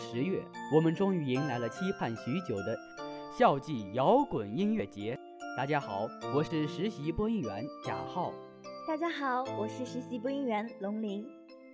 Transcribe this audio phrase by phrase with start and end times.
[0.00, 0.42] 十月，
[0.74, 2.76] 我们终于迎来了期盼许久的
[3.38, 5.16] 校际摇滚音乐节。
[5.58, 8.32] 大家好，我是实习播音员贾浩。
[8.88, 11.28] 大家好，我是实习播音员龙玲。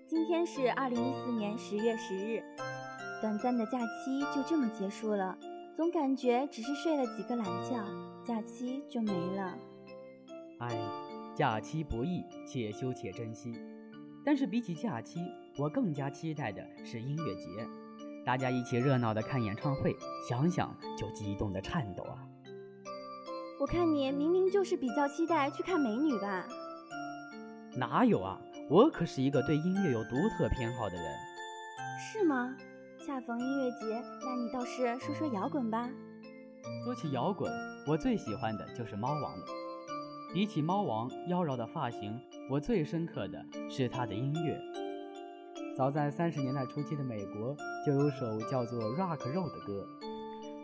[0.08, 2.42] 今天是二零一四年十月十日，
[3.22, 5.38] 短暂的假期就这么结束了，
[5.76, 7.80] 总感觉只是睡了几个懒觉，
[8.24, 9.56] 假期就没了。
[10.58, 10.76] 哎，
[11.32, 13.54] 假期不易，且修且珍惜。
[14.24, 15.20] 但是比起假期，
[15.56, 17.46] 我更加期待的是音乐节，
[18.26, 19.96] 大家一起热闹的看演唱会，
[20.28, 22.18] 想想就激动的颤抖啊！
[23.60, 26.44] 我看你明明就是比较期待去看美女吧？
[27.76, 28.36] 哪有啊，
[28.68, 31.04] 我可是一个对音乐有独特偏好的人。
[32.00, 32.52] 是吗？
[33.06, 35.88] 恰逢音乐节，那你倒是说说摇滚吧。
[36.84, 37.48] 说起摇滚，
[37.86, 39.46] 我最喜欢的就是猫王了。
[40.34, 44.60] 比起猫王妖娆的发型，我最深刻的是他的音乐。
[45.76, 49.86] 早在三十年代初期的美国，就有首叫做《Rock Roll》的歌，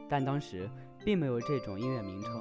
[0.08, 0.70] 但当时
[1.04, 2.32] 并没有这种音乐名称。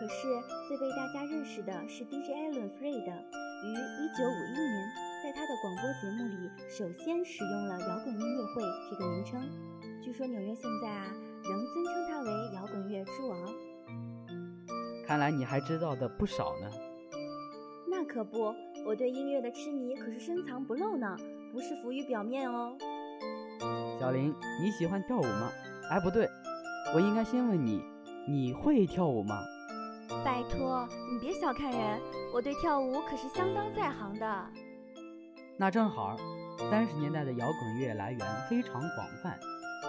[0.00, 0.28] 可是
[0.66, 4.88] 最被大家认识的是 DJ Alan Freed，于一九五一年
[5.22, 9.38] 在他的广播节目里首先使用了“摇滚音乐会”这个名称。
[10.02, 11.12] 据说纽约现在啊
[11.44, 13.46] 仍尊称他为“摇滚乐之王”。
[15.06, 16.70] 看来你还知道的不少呢。
[17.90, 18.54] 那可不。
[18.86, 21.16] 我对音乐的痴迷可是深藏不露呢，
[21.52, 22.72] 不是浮于表面哦。
[23.98, 25.50] 小林，你喜欢跳舞吗？
[25.90, 26.28] 哎，不对，
[26.94, 27.82] 我应该先问你，
[28.28, 29.42] 你会跳舞吗？
[30.24, 32.00] 拜托，你别小看人，
[32.32, 34.46] 我对跳舞可是相当在行的。
[35.58, 36.16] 那正好，
[36.70, 39.36] 三十年代的摇滚乐来源非常广泛，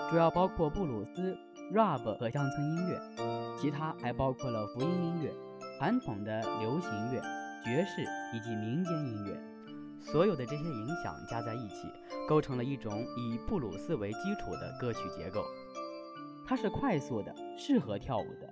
[0.10, 1.38] 主要包括布鲁斯、
[1.72, 3.00] rap 和乡村音乐，
[3.62, 5.32] 其他还包括了福音音乐、
[5.78, 7.22] 传统的流行乐。
[7.64, 9.38] 爵士以及民间音乐，
[10.00, 11.92] 所有的这些影响加在一起，
[12.28, 15.44] 构成了一种以布鲁斯为基础的歌曲结构。
[16.48, 18.48] 它是快速的，适合跳舞的，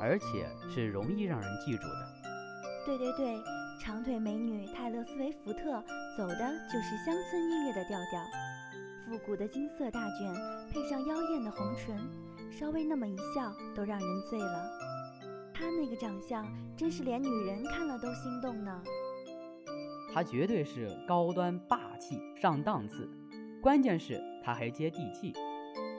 [0.00, 2.14] 而且是容易让人记住的。
[2.86, 3.38] 对对对，
[3.78, 5.84] 长腿美女泰勒·斯威夫特
[6.16, 6.36] 走的
[6.72, 8.22] 就是乡村音乐的调调。
[9.06, 10.34] 复古的金色大卷
[10.72, 11.98] 配上妖艳的红唇，
[12.50, 14.87] 稍微那么一笑都让人醉了。
[15.58, 16.46] 他那个长相，
[16.76, 18.80] 真是连女人看了都心动呢。
[20.14, 23.10] 他绝对是高端霸气上档次，
[23.60, 25.32] 关键是他还接地气。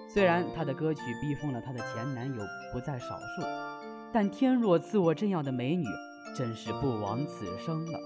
[0.08, 3.44] 虽然他的歌曲逼疯了他的前男友不在少数，
[4.14, 5.86] 但天若赐我这样的美女，
[6.34, 8.00] 真是不枉此生了。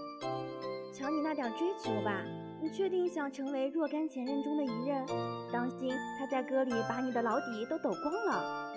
[0.92, 2.20] 瞧你那点追求吧，
[2.64, 5.06] 你确定想成为若干前任中的一任？
[5.52, 8.74] 当心他在歌里把你的老底都抖光了。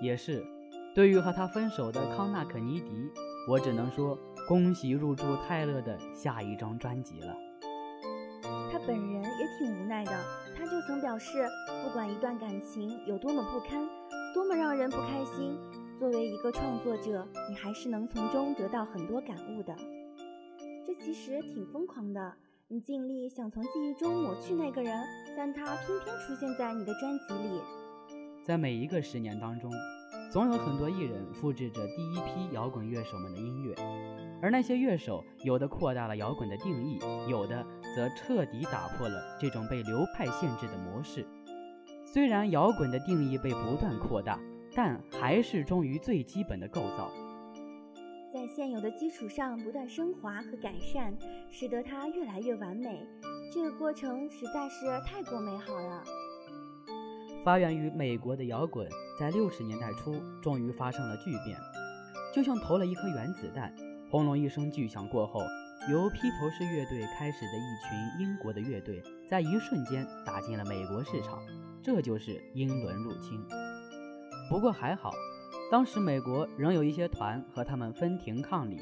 [0.00, 0.46] 也是。
[0.92, 3.10] 对于和他分手的康纳·肯尼迪，
[3.48, 4.18] 我只能说
[4.48, 7.36] 恭喜入驻泰勒的下一张专辑了。
[8.72, 10.12] 他本人也挺无奈的，
[10.56, 11.46] 他就曾表示，
[11.84, 13.86] 不管一段感情有多么不堪，
[14.34, 15.56] 多么让人不开心，
[15.98, 19.72] 作为一个创作者，你还是能从中得到很多感悟的。
[20.84, 22.34] 这其实挺疯狂的，
[22.66, 24.92] 你尽力想从记忆中抹去那个人，
[25.36, 27.60] 但他偏偏出现在你的专辑里。
[28.44, 29.70] 在每一个十年当中。
[30.30, 33.74] 总有很多艺人复制着第一批摇滚乐手们的音乐，
[34.40, 41.26] 而那些乐手有的扩大了摇滚的定义，有的则彻底打破了这种被流派限制的模式。
[42.06, 44.38] 虽然摇滚的定义被不断扩大，
[44.72, 47.10] 但还是忠于最基本的构造，
[48.32, 51.12] 在现有的基础上不断升华和改善，
[51.50, 53.04] 使得它越来越完美。
[53.52, 56.04] 这个过程实在是太过美好了。
[57.44, 58.86] 发源于美国的摇滚，
[59.18, 61.58] 在六十年代初终于发生了巨变，
[62.34, 63.74] 就像投了一颗原子弹，
[64.10, 65.40] 轰隆一声巨响过后，
[65.90, 71.38] 由披头士乐队开始的一群英国的乐队，在一瞬间打进了美国市场，
[71.82, 73.42] 这就是英伦入侵。
[74.50, 75.10] 不过还好，
[75.70, 78.76] 当时美国仍有一些团和他们分庭抗礼，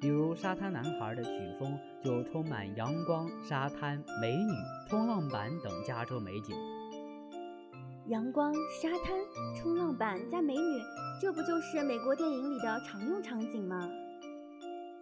[0.00, 4.52] 比如沙滩男孩的曲风就充满阳光、沙滩、美女、
[4.88, 6.56] 冲浪板等加州美景。
[8.06, 8.52] 阳光、
[8.82, 9.16] 沙滩、
[9.56, 10.78] 冲浪板加美女，
[11.22, 13.88] 这不就是美国电影里的常用场景吗？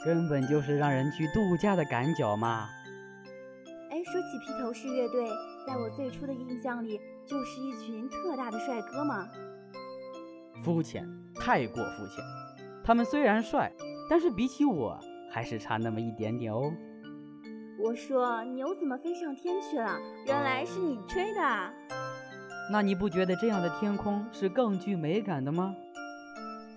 [0.04, 2.68] 根本就是让人去度假的赶脚嘛！
[3.90, 5.28] 哎，说起披头士乐队，
[5.66, 9.28] 在我最初的印象里，就是一群特大的帅哥嘛。
[10.62, 11.04] 肤浅，
[11.34, 12.24] 太过肤浅。
[12.84, 13.72] 他们虽然帅，
[14.08, 14.96] 但是比起我，
[15.28, 16.72] 还是差那么一点点哦。
[17.80, 19.98] 我说牛怎么飞上天去了？
[20.24, 21.72] 原来是你吹的。
[22.72, 25.76] 那你不觉得这样的天空是更具美感的吗？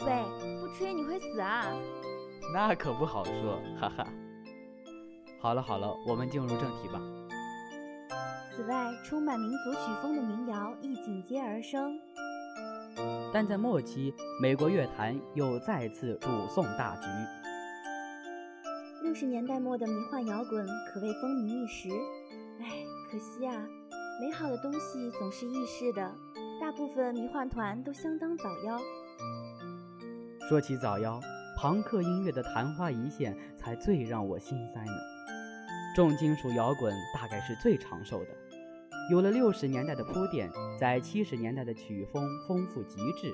[0.02, 0.26] 喂，
[0.60, 1.68] 不吹你会死啊！
[2.54, 4.06] 那可不好说，哈哈。
[5.40, 7.00] 好了好了，我们进入正题吧。
[8.54, 11.98] 此外，充满民族曲风的民谣亦紧接而生。
[13.34, 17.08] 但在末期，美国乐坛又再次主送大局。
[19.02, 21.88] 六十年代末的迷幻摇滚可谓风靡一时，
[22.60, 23.66] 唉，可惜啊，
[24.18, 26.10] 美好的东西总是易逝的，
[26.62, 28.80] 大部分迷幻团都相当早夭。
[30.48, 31.22] 说起早夭，
[31.58, 34.92] 朋克音乐的昙花一现才最让我心塞呢。
[35.98, 38.30] 重金属摇滚大概是最长寿的，
[39.12, 43.34] 有了六十年代的铺垫，在七十年代的曲风丰富极致。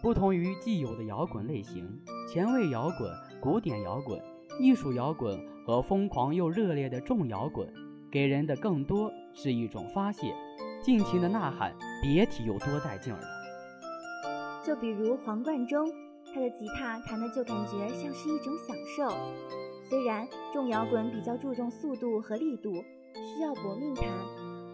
[0.00, 4.18] 不同于既有的摇滚类型，前卫摇滚、古典摇滚、
[4.58, 7.70] 艺术摇滚和疯狂又热烈的重摇滚，
[8.10, 10.34] 给人的更多是一种发泄，
[10.82, 13.26] 尽情的呐喊，别提有多带劲儿了。
[14.64, 15.90] 就比如黄贯中。
[16.32, 19.12] 他的吉他弹的就感觉像是一种享受，
[19.88, 22.72] 虽然重摇滚比较注重速度和力度，
[23.14, 24.06] 需要搏命弹，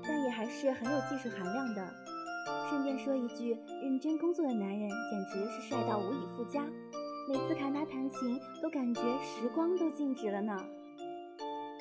[0.02, 1.82] 但也还是很有技术含量的。
[2.68, 6.62] 顺便说一句，认真工作的男人简直是帅到无以复加，
[7.26, 10.62] 每次看他弹琴都感觉时光都静止了呢。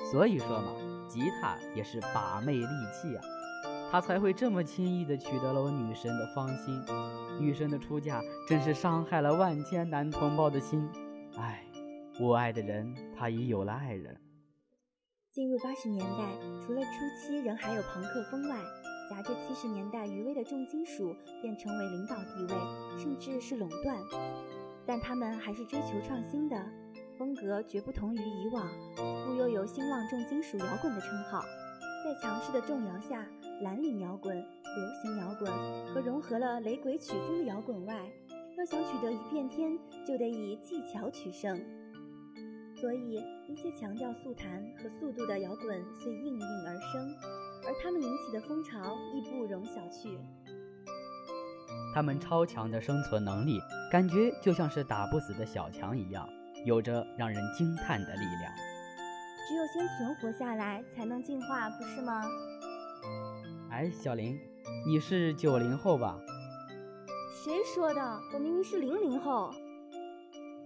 [0.09, 0.71] 所以说嘛，
[1.07, 3.23] 吉他也是把妹利器啊。
[3.91, 6.83] 他才会这么轻易地取得了我女神的芳心，
[7.39, 10.89] 女神的出嫁真是伤害了万千男同胞的心。
[11.37, 11.63] 唉，
[12.19, 14.19] 我爱的人他已有了爱人。
[15.31, 16.23] 进入八十年代，
[16.65, 18.57] 除了初期仍还有朋克风外，
[19.09, 23.97] 夹着七十年代余威的重金属便成为领导地位，甚至是垄断。
[24.85, 26.55] 但他们还是追求创新的，
[27.17, 28.67] 风格绝不同于以往，
[29.25, 31.41] 故又有新浪重金属摇滚的称号。
[32.03, 33.25] 在强势的重摇下。
[33.61, 35.49] 蓝领摇滚、流行摇滚
[35.93, 37.95] 和融合了雷鬼曲风的摇滚外，
[38.57, 41.57] 要想取得一片天，就得以技巧取胜。
[42.75, 47.15] 所以，一些强调速弹和速度的摇滚遂应运而生，
[47.65, 50.17] 而他们引起的风潮亦不容小觑。
[51.93, 56.27] 他们超强的生存能力，感觉就像是打不死的小强一样，
[56.65, 58.51] 有着让人惊叹的力量。
[59.47, 62.23] 只有先存活下来，才能进化，不是吗？
[63.69, 64.39] 哎，小林，
[64.87, 66.17] 你是九零后吧？
[67.43, 68.19] 谁说的？
[68.33, 69.53] 我明明是零零后。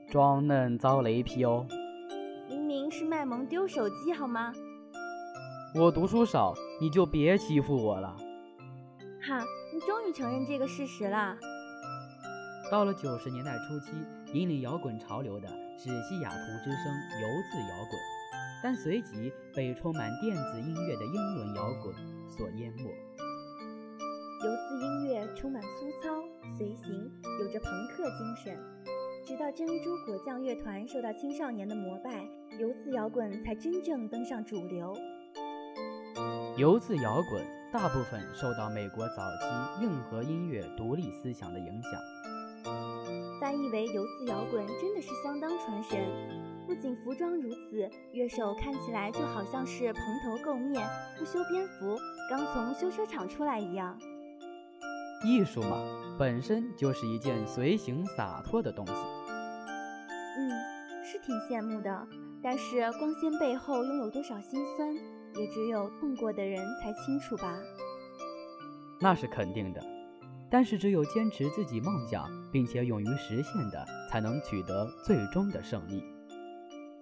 [0.09, 1.67] 装嫩遭雷劈哦！
[2.47, 4.53] 明明是卖萌丢手机好吗？
[5.75, 8.15] 我读书少，你就别欺负我了。
[9.21, 9.43] 哈，
[9.73, 11.37] 你终于承认这个事实了。
[12.71, 13.91] 到了九十年代初期，
[14.33, 15.49] 引领摇滚潮流的
[15.79, 17.97] 是西雅图之声游自摇滚，
[18.61, 21.95] 但随即被充满电子音乐的英伦摇滚。
[22.29, 22.83] 所淹没。
[22.83, 26.23] 游自音乐充满粗糙、
[26.57, 27.11] 随行，
[27.41, 28.57] 有着朋克精神。
[29.25, 32.25] 直到珍珠果酱乐团受到青少年的膜拜，
[32.57, 34.95] 游自摇滚才真正登上主流。
[36.57, 41.91] 游自摇滚大部分受到美国早期硬核音乐独立思想的影响。
[43.49, 45.99] 翻译为游丝摇滚真的是相当传神。
[46.67, 50.87] 不仅服装如此，乐手看起来就好像是蓬头垢面、
[51.17, 51.97] 不修边幅。
[52.29, 53.97] 刚从修车厂出来一样，
[55.25, 55.81] 艺术嘛，
[56.19, 58.93] 本身就是一件随行洒脱的东西。
[60.37, 60.51] 嗯，
[61.03, 62.07] 是挺羡慕的，
[62.43, 64.93] 但是光鲜背后拥有多少辛酸，
[65.37, 67.57] 也只有痛过的人才清楚吧。
[69.01, 69.81] 那是肯定的，
[70.49, 76.03] 但是只有坚持自己梦想，并且勇于实现的，才能取得最终的胜利。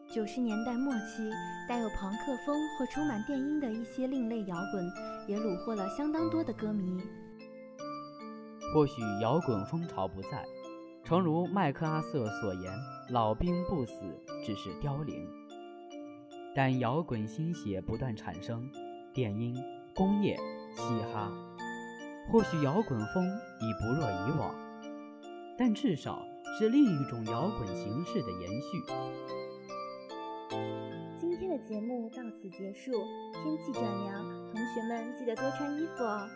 [0.10, 1.30] 九十年代末期，
[1.68, 4.92] 带有朋克风或充满电音的一些另类摇滚，
[5.28, 7.02] 也虏获了相当多的歌迷。
[8.74, 10.44] 或许摇滚风潮不在，
[11.04, 12.74] 诚如麦克阿瑟所言
[13.12, 13.94] ：“老兵不死，
[14.46, 15.26] 只是凋零。”
[16.54, 18.70] 但摇滚新血不断产生，
[19.14, 19.56] 电音、
[19.96, 20.36] 工业、
[20.76, 20.82] 嘻
[21.14, 21.32] 哈，
[22.32, 23.26] 或许摇滚风
[23.62, 24.54] 已不若以往，
[25.58, 26.22] 但至少
[26.58, 28.84] 是另一种摇滚形式的延续。
[31.18, 32.92] 今天的节目到此结束，
[33.34, 36.28] 天气转凉，同学们记得多穿衣服哦。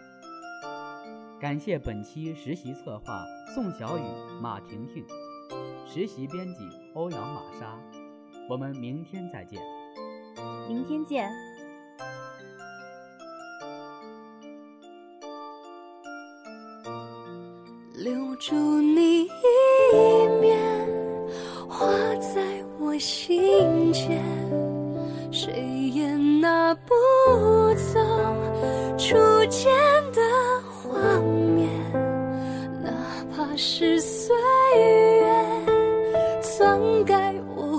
[1.39, 4.01] 感谢本期实习策划宋小雨、
[4.41, 5.05] 马婷婷，
[5.87, 7.77] 实习编辑欧阳玛莎。
[8.47, 9.61] 我们明天再见。
[10.67, 11.29] 明天见。
[18.03, 20.57] 留住你一面，
[21.69, 22.41] 画在
[22.79, 24.19] 我心间。
[25.31, 25.53] 谁
[25.93, 26.93] 也拿不
[27.75, 27.99] 走
[28.97, 29.15] 初
[29.49, 29.71] 见
[30.11, 30.19] 的
[30.65, 31.69] 画面，
[32.81, 32.89] 哪
[33.35, 34.35] 怕是岁
[34.79, 35.31] 月
[36.41, 37.77] 篡改我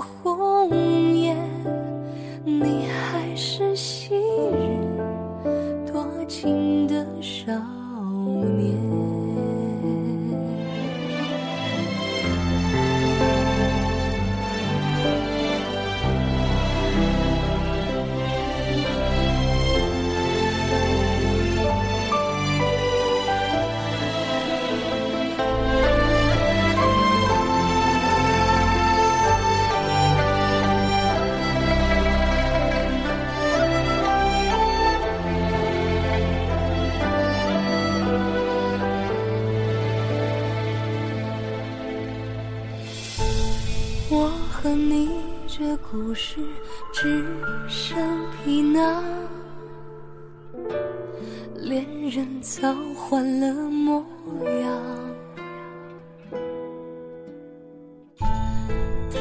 [44.75, 45.09] 你
[45.47, 46.39] 这故事
[46.91, 47.23] 只
[47.67, 47.97] 剩
[48.31, 49.03] 皮囊
[51.55, 54.03] 恋人早换了模
[54.61, 54.81] 样。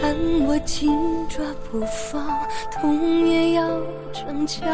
[0.01, 0.17] 但
[0.47, 0.91] 我紧
[1.29, 3.69] 抓不放痛也要
[4.13, 4.67] 逞强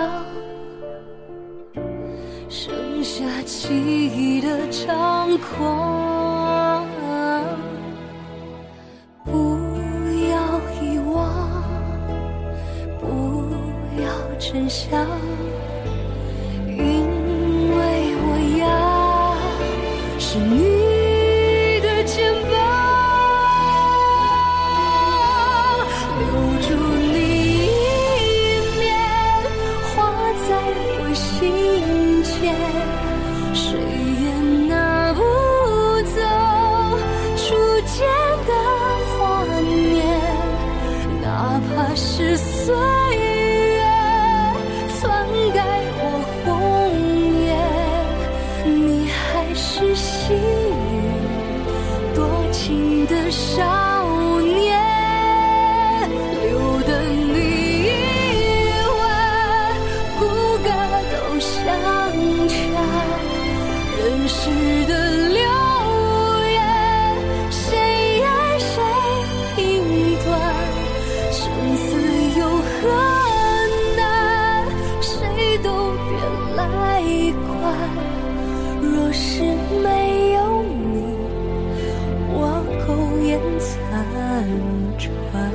[2.49, 6.18] 剩下记忆的猖狂。
[14.59, 15.07] 真相
[16.67, 16.83] 因
[17.71, 20.68] 为我要是你。
[84.99, 85.48] 转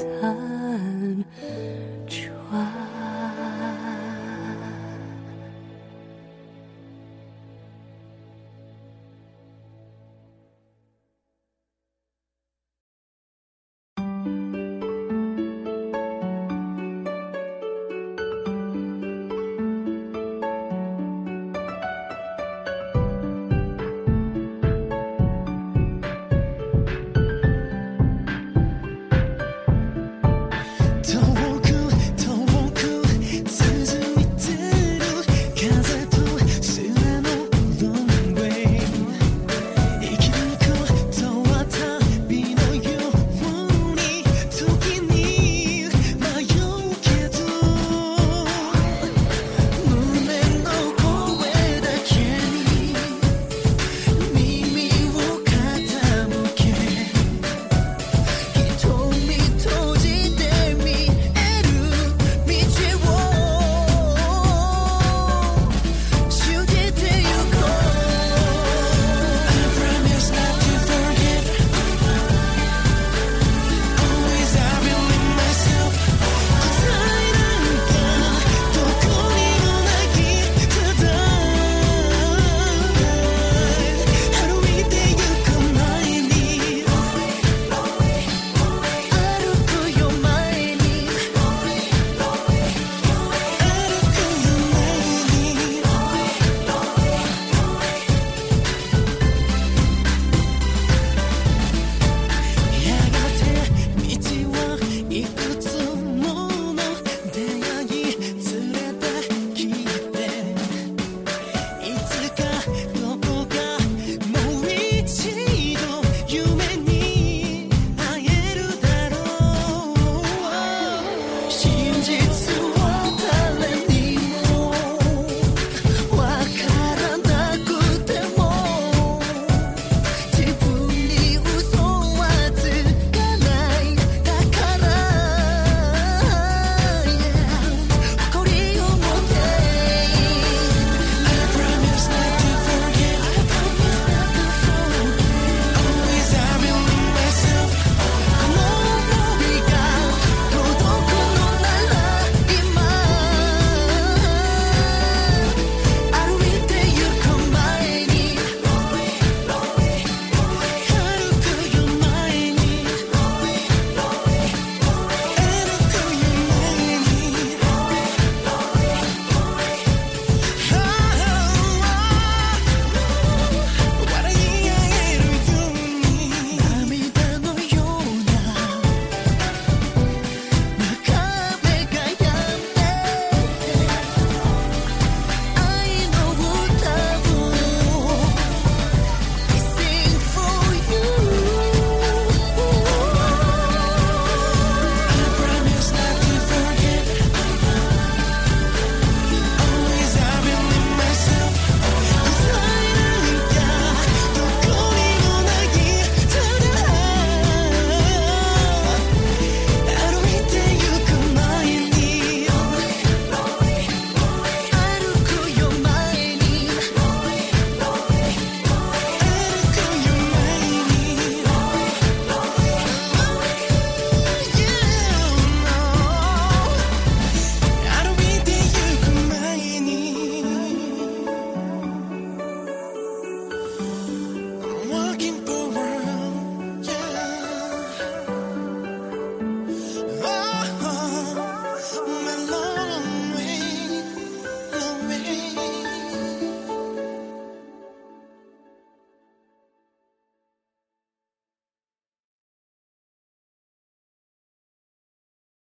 [0.00, 1.24] 残
[2.08, 2.99] 喘